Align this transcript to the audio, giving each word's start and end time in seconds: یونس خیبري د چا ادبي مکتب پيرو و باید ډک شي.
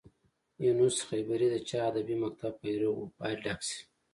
یونس 0.65 0.97
خیبري 1.09 1.47
د 1.51 1.55
چا 1.69 1.79
ادبي 1.89 2.15
مکتب 2.23 2.53
پيرو 2.61 2.89
و 2.95 3.09
باید 3.19 3.39
ډک 3.45 3.59
شي. 3.69 3.79